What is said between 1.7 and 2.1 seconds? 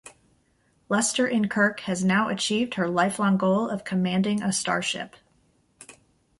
has